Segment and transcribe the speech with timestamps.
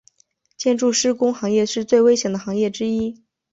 [0.57, 3.23] 建筑施工行业是最危险的行业之一。